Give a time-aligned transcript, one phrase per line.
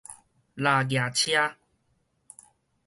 [0.55, 1.55] 蟧蜈車